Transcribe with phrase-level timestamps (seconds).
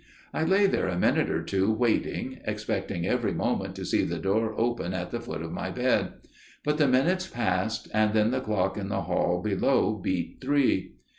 [0.33, 4.55] I lay there a minute or two waiting, expecting every moment to see the door
[4.59, 6.13] open at the foot of my bed;
[6.63, 10.95] but the minutes passed, and then the clock in the hall below beat three.